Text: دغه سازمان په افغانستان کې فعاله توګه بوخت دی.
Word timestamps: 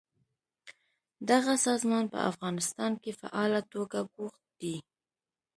دغه 1.29 1.53
سازمان 1.67 2.05
په 2.13 2.19
افغانستان 2.31 2.91
کې 3.01 3.11
فعاله 3.19 3.61
توګه 3.73 3.99
بوخت 4.13 4.43
دی. 4.61 4.75